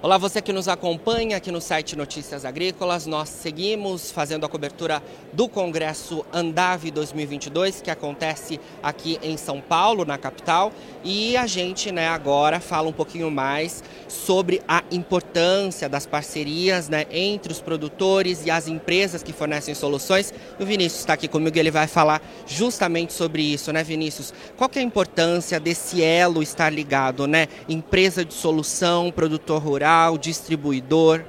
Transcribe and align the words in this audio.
Olá, 0.00 0.16
você 0.16 0.40
que 0.40 0.52
nos 0.52 0.68
acompanha 0.68 1.36
aqui 1.36 1.50
no 1.50 1.60
site 1.60 1.96
Notícias 1.96 2.44
Agrícolas. 2.44 3.04
Nós 3.04 3.28
seguimos 3.28 4.12
fazendo 4.12 4.46
a 4.46 4.48
cobertura 4.48 5.02
do 5.32 5.48
Congresso 5.48 6.24
Andave 6.32 6.92
2022, 6.92 7.80
que 7.82 7.90
acontece 7.90 8.60
aqui 8.80 9.18
em 9.20 9.36
São 9.36 9.60
Paulo, 9.60 10.04
na 10.04 10.16
capital. 10.16 10.72
E 11.02 11.36
a 11.36 11.48
gente, 11.48 11.90
né, 11.90 12.06
agora 12.06 12.60
fala 12.60 12.88
um 12.88 12.92
pouquinho 12.92 13.28
mais 13.28 13.82
sobre 14.06 14.62
a 14.68 14.84
importância 14.92 15.88
das 15.88 16.06
parcerias, 16.06 16.88
né, 16.88 17.04
entre 17.10 17.50
os 17.50 17.60
produtores 17.60 18.46
e 18.46 18.52
as 18.52 18.68
empresas 18.68 19.20
que 19.20 19.32
fornecem 19.32 19.74
soluções. 19.74 20.32
E 20.60 20.62
o 20.62 20.66
Vinícius 20.66 21.00
está 21.00 21.14
aqui 21.14 21.26
comigo 21.26 21.56
e 21.56 21.58
ele 21.58 21.72
vai 21.72 21.88
falar 21.88 22.22
justamente 22.46 23.12
sobre 23.12 23.42
isso, 23.42 23.72
né, 23.72 23.82
Vinícius? 23.82 24.32
Qual 24.56 24.70
que 24.70 24.78
é 24.78 24.82
a 24.82 24.84
importância 24.84 25.58
desse 25.58 26.04
elo 26.04 26.40
estar 26.40 26.70
ligado, 26.70 27.26
né? 27.26 27.48
Empresa 27.68 28.24
de 28.24 28.32
solução, 28.32 29.10
produtor 29.10 29.60
rural 29.60 29.87
rural, 29.88 30.18
distribuidor? 30.18 31.22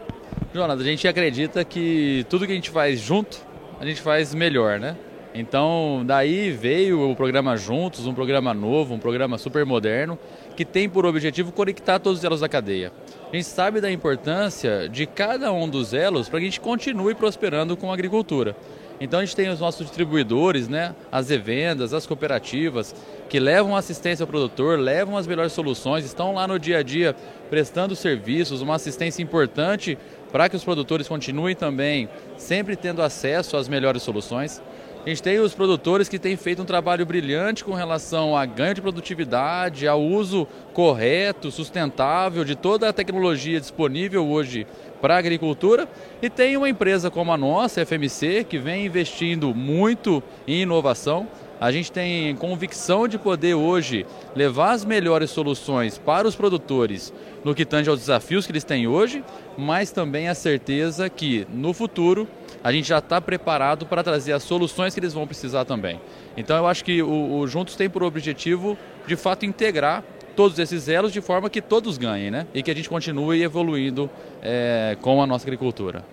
Jonas, 0.54 0.82
a 0.82 0.84
gente 0.84 1.08
acredita 1.08 1.64
que 1.64 2.26
tudo 2.30 2.46
que 2.46 2.52
a 2.52 2.56
gente 2.56 2.70
faz 2.70 3.00
junto, 3.00 3.38
a 3.80 3.86
gente 3.86 4.02
faz 4.02 4.34
melhor, 4.34 4.80
né? 4.80 4.98
Então, 5.34 6.04
daí 6.06 6.52
veio 6.52 7.10
o 7.10 7.16
programa 7.16 7.56
Juntos, 7.56 8.06
um 8.06 8.14
programa 8.14 8.54
novo, 8.54 8.94
um 8.96 9.00
programa 9.00 9.38
super 9.38 9.66
moderno, 9.66 10.20
que 10.58 10.66
tem 10.66 10.90
por 10.90 11.06
objetivo 11.06 11.54
conectar 11.54 12.00
todos 12.00 12.20
os 12.20 12.26
elos 12.26 12.42
da 12.42 12.50
cadeia. 12.50 12.92
A 13.32 13.36
gente 13.36 13.46
sabe 13.46 13.80
da 13.80 13.90
importância 13.90 14.90
de 14.90 15.06
cada 15.06 15.54
um 15.54 15.70
dos 15.70 15.94
elos 15.94 16.28
para 16.28 16.40
que 16.40 16.46
a 16.46 16.50
gente 16.50 16.60
continue 16.60 17.16
prosperando 17.16 17.78
com 17.78 17.92
a 17.92 17.94
agricultura. 17.94 18.58
Então 19.00 19.20
a 19.20 19.26
gente 19.26 19.36
tem 19.36 19.50
os 19.50 19.60
nossos 19.60 19.86
distribuidores, 19.86 20.68
né, 20.68 20.94
as 21.12 21.30
revendas, 21.30 21.94
as 21.94 22.06
cooperativas, 22.06 22.94
que 23.30 23.40
levam 23.40 23.76
assistência 23.76 24.24
ao 24.24 24.28
produtor, 24.28 24.78
levam 24.78 25.16
as 25.16 25.26
melhores 25.26 25.54
soluções, 25.54 26.04
estão 26.04 26.34
lá 26.34 26.48
no 26.48 26.60
dia 26.60 26.80
a 26.80 26.84
dia 26.84 27.16
prestando 27.50 27.96
serviços, 27.96 28.62
uma 28.62 28.76
assistência 28.76 29.24
importante 29.24 29.98
para 30.32 30.50
que 30.50 30.56
os 30.56 30.64
produtores 30.64 31.08
continuem 31.08 31.56
também 31.56 32.10
sempre 32.38 32.76
tendo 32.76 33.02
acesso 33.02 33.56
às 33.56 33.70
melhores 33.70 34.04
soluções. 34.04 34.62
A 35.10 35.12
gente 35.12 35.24
tem 35.24 35.40
os 35.40 35.56
produtores 35.56 36.08
que 36.08 36.20
têm 36.20 36.38
feito 36.38 36.62
um 36.62 36.66
trabalho 36.66 37.04
brilhante 37.04 37.66
com 37.66 37.74
relação 37.74 38.38
a 38.38 38.46
ganho 38.46 38.76
de 38.76 38.82
produtividade, 38.82 39.88
ao 39.88 40.00
uso 40.00 40.48
correto, 40.72 41.50
sustentável 41.50 42.46
de 42.46 42.56
toda 42.56 42.88
a 42.88 42.94
tecnologia 42.94 43.60
disponível 43.60 44.28
hoje 44.28 44.68
para 45.02 45.16
a 45.16 45.18
agricultura. 45.18 45.90
E 46.22 46.30
tem 46.30 46.56
uma 46.56 46.70
empresa 46.70 47.10
como 47.10 47.32
a 47.32 47.38
nossa, 47.38 47.82
a 47.82 47.86
FMC, 47.88 48.44
que 48.44 48.60
vem 48.60 48.86
investindo 48.86 49.52
muito 49.56 50.22
em 50.48 50.62
inovação. 50.62 51.28
A 51.60 51.72
gente 51.72 51.92
tem 51.92 52.36
convicção 52.36 53.08
de 53.08 53.18
poder 53.18 53.56
hoje 53.56 54.06
levar 54.36 54.74
as 54.74 54.86
melhores 54.86 55.32
soluções 55.32 55.98
para 55.98 56.28
os 56.28 56.36
produtores 56.36 57.12
no 57.44 57.56
que 57.56 57.66
tange 57.66 57.90
aos 57.90 58.00
desafios 58.00 58.46
que 58.46 58.52
eles 58.52 58.64
têm 58.64 58.88
hoje, 58.88 59.24
mas 59.58 59.92
também 59.92 60.30
a 60.30 60.36
certeza 60.36 61.10
que 61.10 61.48
no 61.52 61.74
futuro 61.74 62.28
a 62.64 62.72
gente 62.72 62.88
já 62.88 63.00
está 63.00 63.20
preparado 63.22 63.86
para 63.86 64.04
trazer 64.04 64.34
as 64.34 64.44
soluções 64.44 64.94
que 64.94 65.00
eles 65.00 65.14
vão 65.14 65.26
precisar 65.26 65.66
também. 65.66 66.00
Então 66.36 66.58
eu 66.58 66.68
acho 66.68 66.84
que 66.84 67.02
o, 67.02 67.40
o 67.40 67.48
Juntos 67.48 67.76
tem 67.76 67.90
por 67.90 68.04
objetivo, 68.04 68.78
de 69.08 69.16
fato, 69.16 69.46
integrar 69.46 70.04
todos 70.36 70.58
esses 70.60 70.88
elos 70.88 71.12
de 71.12 71.22
forma 71.22 71.50
que 71.50 71.62
todos 71.62 71.98
ganhem, 71.98 72.32
né? 72.32 72.48
E 72.54 72.64
que 72.64 72.72
a 72.72 72.76
gente 72.76 72.88
continue 72.88 73.42
evoluindo 73.42 74.10
é, 74.42 74.98
com 75.02 75.22
a 75.22 75.28
nossa 75.28 75.46
agricultura. 75.46 76.04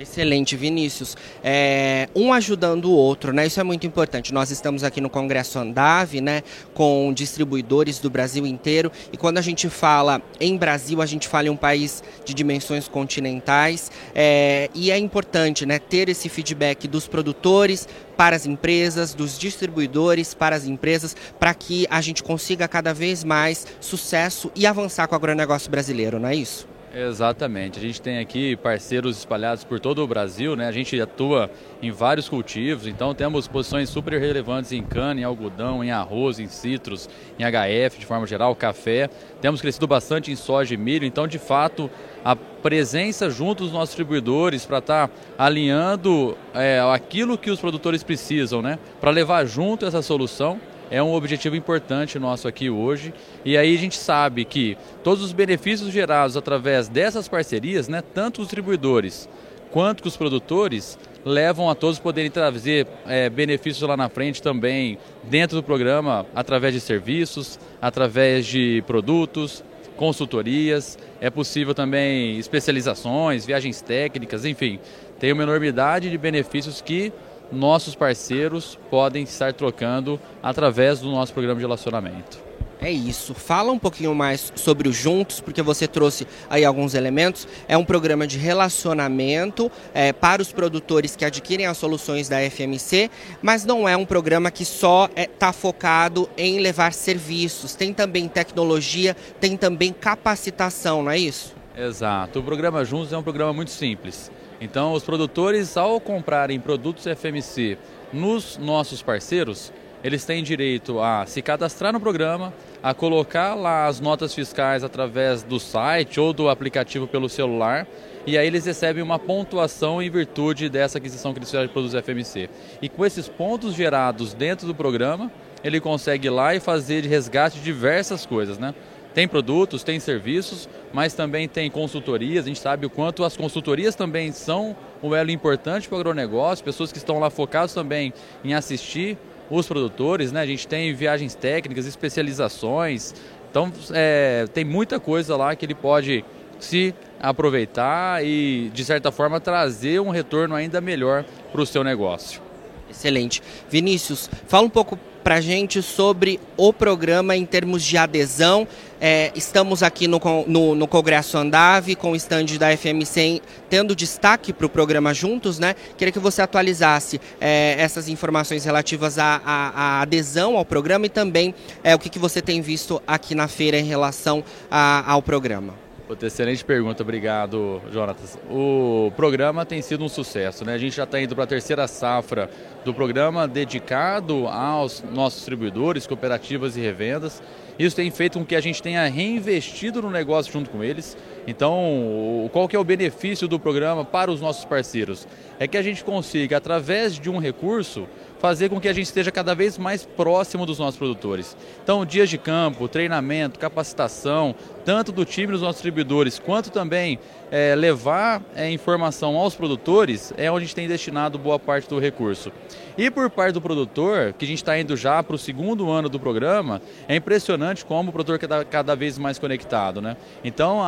Excelente, 0.00 0.56
Vinícius. 0.56 1.14
É, 1.44 2.08
um 2.16 2.32
ajudando 2.32 2.86
o 2.86 2.92
outro, 2.92 3.34
né? 3.34 3.46
Isso 3.46 3.60
é 3.60 3.62
muito 3.62 3.86
importante. 3.86 4.32
Nós 4.32 4.50
estamos 4.50 4.82
aqui 4.82 4.98
no 4.98 5.10
Congresso 5.10 5.58
Andave, 5.58 6.22
né? 6.22 6.42
Com 6.72 7.12
distribuidores 7.12 7.98
do 7.98 8.08
Brasil 8.08 8.46
inteiro. 8.46 8.90
E 9.12 9.18
quando 9.18 9.36
a 9.36 9.42
gente 9.42 9.68
fala 9.68 10.22
em 10.40 10.56
Brasil, 10.56 11.02
a 11.02 11.06
gente 11.06 11.28
fala 11.28 11.48
em 11.48 11.50
um 11.50 11.56
país 11.56 12.02
de 12.24 12.32
dimensões 12.32 12.88
continentais. 12.88 13.90
É, 14.14 14.70
e 14.74 14.90
é 14.90 14.96
importante, 14.96 15.66
né? 15.66 15.78
Ter 15.78 16.08
esse 16.08 16.30
feedback 16.30 16.88
dos 16.88 17.06
produtores 17.06 17.86
para 18.16 18.34
as 18.34 18.46
empresas, 18.46 19.12
dos 19.12 19.38
distribuidores 19.38 20.32
para 20.32 20.56
as 20.56 20.64
empresas, 20.64 21.14
para 21.38 21.52
que 21.52 21.86
a 21.90 22.00
gente 22.00 22.22
consiga 22.22 22.66
cada 22.66 22.94
vez 22.94 23.22
mais 23.22 23.66
sucesso 23.80 24.50
e 24.56 24.66
avançar 24.66 25.06
com 25.08 25.14
o 25.14 25.16
agronegócio 25.16 25.70
brasileiro, 25.70 26.18
não 26.18 26.30
é 26.30 26.36
isso? 26.36 26.69
Exatamente. 26.92 27.78
A 27.78 27.82
gente 27.82 28.02
tem 28.02 28.18
aqui 28.18 28.56
parceiros 28.56 29.16
espalhados 29.16 29.62
por 29.62 29.78
todo 29.78 30.02
o 30.02 30.06
Brasil, 30.08 30.56
né? 30.56 30.66
A 30.66 30.72
gente 30.72 31.00
atua 31.00 31.48
em 31.80 31.92
vários 31.92 32.28
cultivos, 32.28 32.86
então 32.86 33.14
temos 33.14 33.46
posições 33.46 33.88
super 33.88 34.18
relevantes 34.20 34.72
em 34.72 34.82
cana, 34.82 35.20
em 35.20 35.24
algodão, 35.24 35.84
em 35.84 35.92
arroz, 35.92 36.40
em 36.40 36.48
citros, 36.48 37.08
em 37.38 37.44
HF, 37.44 37.98
de 37.98 38.06
forma 38.06 38.26
geral, 38.26 38.56
café. 38.56 39.08
Temos 39.40 39.60
crescido 39.60 39.86
bastante 39.86 40.32
em 40.32 40.36
soja 40.36 40.74
e 40.74 40.76
milho, 40.76 41.06
então 41.06 41.28
de 41.28 41.38
fato 41.38 41.88
a 42.24 42.34
presença 42.34 43.30
junto 43.30 43.62
dos 43.62 43.72
nossos 43.72 43.90
distribuidores 43.90 44.66
para 44.66 44.78
estar 44.78 45.08
tá 45.08 45.14
alinhando 45.38 46.36
é, 46.52 46.80
aquilo 46.92 47.38
que 47.38 47.52
os 47.52 47.60
produtores 47.60 48.02
precisam, 48.02 48.60
né? 48.60 48.80
Para 49.00 49.12
levar 49.12 49.44
junto 49.44 49.86
essa 49.86 50.02
solução 50.02 50.60
é 50.90 51.02
um 51.02 51.14
objetivo 51.14 51.54
importante 51.54 52.18
nosso 52.18 52.48
aqui 52.48 52.68
hoje. 52.68 53.14
E 53.44 53.56
aí 53.56 53.74
a 53.74 53.78
gente 53.78 53.96
sabe 53.96 54.44
que 54.44 54.76
todos 55.04 55.22
os 55.22 55.32
benefícios 55.32 55.92
gerados 55.92 56.36
através 56.36 56.88
dessas 56.88 57.28
parcerias, 57.28 57.88
né, 57.88 58.02
tanto 58.14 58.40
os 58.40 58.48
distribuidores 58.48 59.28
quanto 59.70 60.04
os 60.06 60.16
produtores, 60.16 60.98
levam 61.24 61.70
a 61.70 61.74
todos 61.74 61.98
poderem 61.98 62.30
trazer 62.30 62.88
é, 63.06 63.30
benefícios 63.30 63.88
lá 63.88 63.96
na 63.96 64.08
frente 64.08 64.42
também 64.42 64.98
dentro 65.22 65.56
do 65.56 65.62
programa, 65.62 66.26
através 66.34 66.74
de 66.74 66.80
serviços, 66.80 67.58
através 67.80 68.46
de 68.46 68.82
produtos, 68.86 69.62
consultorias, 69.96 70.98
é 71.20 71.28
possível 71.28 71.74
também 71.74 72.38
especializações, 72.38 73.44
viagens 73.44 73.82
técnicas, 73.82 74.46
enfim, 74.46 74.80
tem 75.18 75.32
uma 75.32 75.42
enormidade 75.42 76.08
de 76.08 76.16
benefícios 76.16 76.80
que 76.80 77.12
nossos 77.52 77.94
parceiros 77.94 78.78
podem 78.90 79.24
estar 79.24 79.52
trocando 79.52 80.20
através 80.42 81.00
do 81.00 81.10
nosso 81.10 81.32
programa 81.32 81.58
de 81.58 81.64
relacionamento. 81.66 82.50
É 82.82 82.90
isso. 82.90 83.34
Fala 83.34 83.70
um 83.70 83.78
pouquinho 83.78 84.14
mais 84.14 84.50
sobre 84.56 84.88
o 84.88 84.92
Juntos, 84.92 85.38
porque 85.38 85.60
você 85.60 85.86
trouxe 85.86 86.26
aí 86.48 86.64
alguns 86.64 86.94
elementos. 86.94 87.46
É 87.68 87.76
um 87.76 87.84
programa 87.84 88.26
de 88.26 88.38
relacionamento 88.38 89.70
é, 89.92 90.14
para 90.14 90.40
os 90.40 90.50
produtores 90.50 91.14
que 91.14 91.24
adquirem 91.24 91.66
as 91.66 91.76
soluções 91.76 92.26
da 92.26 92.38
FMC, 92.38 93.10
mas 93.42 93.66
não 93.66 93.86
é 93.86 93.94
um 93.96 94.06
programa 94.06 94.50
que 94.50 94.64
só 94.64 95.10
está 95.10 95.20
é, 95.20 95.26
tá 95.26 95.52
focado 95.52 96.28
em 96.38 96.58
levar 96.58 96.94
serviços. 96.94 97.74
Tem 97.74 97.92
também 97.92 98.26
tecnologia, 98.26 99.14
tem 99.38 99.58
também 99.58 99.92
capacitação, 99.92 101.02
não 101.02 101.10
é 101.10 101.18
isso? 101.18 101.54
Exato. 101.76 102.40
O 102.40 102.42
programa 102.42 102.82
Juntos 102.82 103.12
é 103.12 103.16
um 103.16 103.22
programa 103.22 103.52
muito 103.52 103.70
simples. 103.70 104.30
Então, 104.60 104.92
os 104.92 105.02
produtores, 105.02 105.76
ao 105.76 106.00
comprarem 106.00 106.60
produtos 106.60 107.04
FMC 107.04 107.78
nos 108.12 108.58
nossos 108.58 109.00
parceiros, 109.00 109.72
eles 110.02 110.24
têm 110.24 110.42
direito 110.42 111.00
a 111.00 111.26
se 111.26 111.42
cadastrar 111.42 111.92
no 111.92 112.00
programa, 112.00 112.52
a 112.82 112.94
colocar 112.94 113.54
lá 113.54 113.86
as 113.86 114.00
notas 114.00 114.34
fiscais 114.34 114.82
através 114.82 115.42
do 115.42 115.60
site 115.60 116.18
ou 116.18 116.32
do 116.32 116.48
aplicativo 116.48 117.06
pelo 117.06 117.28
celular, 117.28 117.86
e 118.26 118.36
aí 118.36 118.46
eles 118.46 118.66
recebem 118.66 119.02
uma 119.02 119.18
pontuação 119.18 120.02
em 120.02 120.10
virtude 120.10 120.68
dessa 120.68 120.98
aquisição 120.98 121.32
que 121.32 121.38
eles 121.38 121.48
fizeram 121.48 121.66
de 121.66 121.72
produtos 121.72 122.02
FMC. 122.02 122.48
E 122.80 122.88
com 122.88 123.04
esses 123.04 123.28
pontos 123.28 123.74
gerados 123.74 124.34
dentro 124.34 124.66
do 124.66 124.74
programa, 124.74 125.30
ele 125.62 125.80
consegue 125.80 126.28
ir 126.28 126.30
lá 126.30 126.54
e 126.54 126.60
fazer 126.60 127.02
de 127.02 127.08
resgate 127.08 127.60
diversas 127.60 128.24
coisas, 128.24 128.58
né? 128.58 128.74
Tem 129.14 129.26
produtos, 129.26 129.82
tem 129.82 129.98
serviços, 129.98 130.68
mas 130.92 131.14
também 131.14 131.48
tem 131.48 131.70
consultorias. 131.70 132.44
A 132.44 132.48
gente 132.48 132.60
sabe 132.60 132.86
o 132.86 132.90
quanto 132.90 133.24
as 133.24 133.36
consultorias 133.36 133.94
também 133.94 134.30
são 134.32 134.76
um 135.02 135.14
elo 135.14 135.30
importante 135.30 135.88
para 135.88 135.96
o 135.96 136.00
agronegócio, 136.00 136.64
pessoas 136.64 136.92
que 136.92 136.98
estão 136.98 137.18
lá 137.18 137.30
focadas 137.30 137.74
também 137.74 138.12
em 138.44 138.54
assistir 138.54 139.18
os 139.50 139.66
produtores. 139.66 140.30
Né? 140.30 140.40
A 140.40 140.46
gente 140.46 140.68
tem 140.68 140.94
viagens 140.94 141.34
técnicas, 141.34 141.86
especializações. 141.86 143.14
Então, 143.50 143.72
é, 143.92 144.46
tem 144.54 144.64
muita 144.64 145.00
coisa 145.00 145.36
lá 145.36 145.56
que 145.56 145.66
ele 145.66 145.74
pode 145.74 146.24
se 146.60 146.94
aproveitar 147.20 148.24
e, 148.24 148.70
de 148.72 148.84
certa 148.84 149.10
forma, 149.10 149.40
trazer 149.40 150.00
um 150.00 150.10
retorno 150.10 150.54
ainda 150.54 150.80
melhor 150.80 151.24
para 151.50 151.60
o 151.60 151.66
seu 151.66 151.82
negócio. 151.82 152.40
Excelente. 152.88 153.42
Vinícius, 153.68 154.30
fala 154.46 154.66
um 154.66 154.70
pouco 154.70 154.98
para 155.22 155.36
a 155.36 155.40
gente 155.40 155.82
sobre 155.82 156.40
o 156.56 156.72
programa 156.72 157.36
em 157.36 157.44
termos 157.44 157.82
de 157.82 157.96
adesão. 157.96 158.66
É, 159.00 159.32
estamos 159.34 159.82
aqui 159.82 160.06
no, 160.06 160.20
no, 160.46 160.74
no, 160.74 160.86
Congresso 160.86 161.38
Andave 161.38 161.94
com 161.94 162.12
o 162.12 162.16
estande 162.16 162.58
da 162.58 162.76
FMC 162.76 163.40
tendo 163.68 163.96
destaque 163.96 164.52
para 164.52 164.66
o 164.66 164.68
programa 164.68 165.14
Juntos, 165.14 165.58
né? 165.58 165.74
Queria 165.96 166.12
que 166.12 166.18
você 166.18 166.42
atualizasse 166.42 167.20
é, 167.40 167.76
essas 167.78 168.08
informações 168.08 168.64
relativas 168.64 169.18
à, 169.18 169.40
à, 169.44 169.68
à, 169.68 170.02
adesão 170.02 170.56
ao 170.56 170.64
programa 170.64 171.06
e 171.06 171.08
também 171.08 171.54
é, 171.82 171.94
o 171.94 171.98
que, 171.98 172.10
que 172.10 172.18
você 172.18 172.42
tem 172.42 172.60
visto 172.60 173.02
aqui 173.06 173.34
na 173.34 173.48
feira 173.48 173.78
em 173.78 173.84
relação 173.84 174.44
a, 174.70 175.10
ao 175.10 175.22
programa. 175.22 175.74
Outra 176.10 176.26
excelente 176.26 176.64
pergunta, 176.64 177.04
obrigado, 177.04 177.80
Jonatas. 177.92 178.36
O 178.50 179.12
programa 179.14 179.64
tem 179.64 179.80
sido 179.80 180.04
um 180.04 180.08
sucesso, 180.08 180.64
né? 180.64 180.74
A 180.74 180.78
gente 180.78 180.96
já 180.96 181.04
está 181.04 181.20
indo 181.20 181.36
para 181.36 181.44
a 181.44 181.46
terceira 181.46 181.86
safra 181.86 182.50
do 182.84 182.94
programa 182.94 183.46
dedicado 183.46 184.46
aos 184.46 185.02
nossos 185.12 185.40
distribuidores, 185.40 186.06
cooperativas 186.06 186.76
e 186.76 186.80
revendas. 186.80 187.42
Isso 187.78 187.96
tem 187.96 188.10
feito 188.10 188.38
com 188.38 188.44
que 188.44 188.54
a 188.54 188.60
gente 188.60 188.82
tenha 188.82 189.08
reinvestido 189.08 190.02
no 190.02 190.10
negócio 190.10 190.52
junto 190.52 190.68
com 190.68 190.84
eles. 190.84 191.16
Então, 191.46 192.48
qual 192.52 192.68
que 192.68 192.76
é 192.76 192.78
o 192.78 192.84
benefício 192.84 193.48
do 193.48 193.58
programa 193.58 194.04
para 194.04 194.30
os 194.30 194.38
nossos 194.38 194.66
parceiros? 194.66 195.26
É 195.58 195.66
que 195.66 195.78
a 195.78 195.82
gente 195.82 196.04
consiga, 196.04 196.58
através 196.58 197.18
de 197.18 197.30
um 197.30 197.38
recurso, 197.38 198.06
fazer 198.38 198.68
com 198.68 198.78
que 198.78 198.88
a 198.88 198.92
gente 198.92 199.06
esteja 199.06 199.30
cada 199.30 199.54
vez 199.54 199.78
mais 199.78 200.04
próximo 200.04 200.66
dos 200.66 200.78
nossos 200.78 200.98
produtores. 200.98 201.56
Então, 201.82 202.04
dias 202.04 202.28
de 202.28 202.36
campo, 202.36 202.86
treinamento, 202.86 203.58
capacitação, 203.58 204.54
tanto 204.84 205.10
do 205.10 205.24
time 205.24 205.52
dos 205.52 205.62
nossos 205.62 205.76
distribuidores, 205.76 206.38
quanto 206.38 206.70
também 206.70 207.18
é, 207.50 207.74
levar 207.74 208.42
é, 208.54 208.70
informação 208.70 209.36
aos 209.36 209.54
produtores, 209.54 210.34
é 210.36 210.50
onde 210.50 210.64
a 210.64 210.66
gente 210.66 210.74
tem 210.74 210.88
destinado 210.88 211.38
boa 211.38 211.58
parte 211.58 211.88
do 211.88 211.98
recurso. 211.98 212.52
E 212.96 213.10
por 213.10 213.30
parte 213.30 213.54
do 213.54 213.60
produtor, 213.60 214.32
que 214.32 214.44
a 214.44 214.48
gente 214.48 214.58
está 214.58 214.78
indo 214.78 214.96
já 214.96 215.22
para 215.22 215.36
o 215.36 215.38
segundo 215.38 215.90
ano 215.90 216.08
do 216.08 216.18
programa, 216.18 216.82
é 217.08 217.16
impressionante 217.16 217.84
como 217.84 218.10
o 218.10 218.12
produtor 218.12 218.38
está 218.42 218.64
cada 218.64 218.94
vez 218.94 219.18
mais 219.18 219.38
conectado. 219.38 220.00
Né? 220.00 220.16
Então, 220.44 220.82
a, 220.82 220.86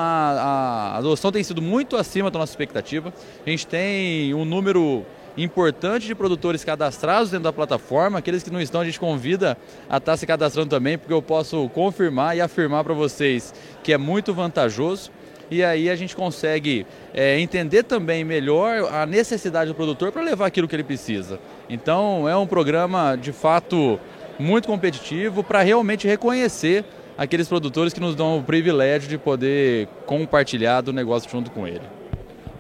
a 0.95 0.99
adoção 0.99 1.33
tem 1.33 1.43
sido 1.43 1.63
muito 1.63 1.97
acima 1.97 2.31
da 2.31 2.39
nossa 2.39 2.53
expectativa. 2.53 3.13
A 3.47 3.51
gente 3.51 3.67
tem 3.67 4.35
um 4.35 4.45
número 4.45 5.05
importante 5.37 6.07
de 6.07 6.15
produtores 6.15 6.65
cadastrados 6.65 7.31
dentro 7.31 7.45
da 7.45 7.53
plataforma. 7.53 8.19
Aqueles 8.19 8.43
que 8.43 8.51
não 8.51 8.61
estão, 8.61 8.81
a 8.81 8.85
gente 8.85 9.01
convida 9.01 9.57
a 9.89 9.97
estar 9.97 10.17
se 10.17 10.27
cadastrando 10.27 10.69
também, 10.69 10.99
porque 10.99 11.13
eu 11.13 11.23
posso 11.23 11.69
confirmar 11.71 12.37
e 12.37 12.41
afirmar 12.41 12.85
para 12.85 12.95
vocês 12.95 13.55
que 13.83 13.93
é 13.93 13.99
muito 13.99 14.35
vantajoso. 14.35 15.11
E 15.51 15.63
aí 15.63 15.91
a 15.91 15.97
gente 15.97 16.17
consegue 16.17 16.87
é, 17.13 17.39
entender 17.39 17.83
também 17.83 18.25
melhor 18.25 18.91
a 18.91 19.05
necessidade 19.05 19.69
do 19.69 19.75
produtor 19.75 20.11
para 20.11 20.23
levar 20.23 20.47
aquilo 20.47 20.67
que 20.67 20.75
ele 20.75 20.83
precisa. 20.83 21.39
Então 21.73 22.29
é 22.29 22.37
um 22.37 22.47
programa 22.47 23.17
de 23.17 23.33
fato 23.33 23.99
muito 24.39 24.69
competitivo 24.69 25.43
para 25.43 25.63
realmente 25.63 26.07
reconhecer 26.07 26.85
aqueles 27.17 27.49
produtores 27.49 27.95
que 27.95 28.01
nos 28.01 28.15
dão 28.15 28.39
o 28.39 28.43
privilégio 28.43 29.09
de 29.09 29.17
poder 29.17 29.89
compartilhar 30.05 30.83
do 30.83 30.93
negócio 30.93 31.31
junto 31.31 31.51
com 31.51 31.67
ele. 31.67 31.81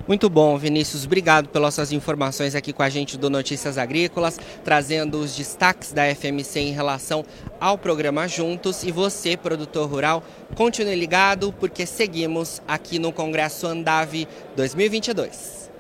Muito 0.08 0.30
bom, 0.30 0.56
Vinícius. 0.56 1.04
Obrigado 1.04 1.48
pelas 1.48 1.74
suas 1.74 1.92
informações 1.92 2.54
aqui 2.54 2.72
com 2.72 2.82
a 2.82 2.88
gente 2.88 3.18
do 3.18 3.28
Notícias 3.28 3.76
Agrícolas, 3.76 4.40
trazendo 4.64 5.18
os 5.18 5.36
destaques 5.36 5.92
da 5.92 6.02
FMC 6.14 6.60
em 6.60 6.72
relação 6.72 7.22
ao 7.60 7.76
programa 7.76 8.26
Juntos. 8.26 8.82
E 8.82 8.90
você, 8.90 9.36
produtor 9.36 9.88
rural, 9.88 10.24
continue 10.54 10.96
ligado 10.96 11.52
porque 11.52 11.84
seguimos 11.84 12.62
aqui 12.66 12.98
no 12.98 13.12
Congresso 13.12 13.66
Andave 13.66 14.26
2022. 14.56 15.71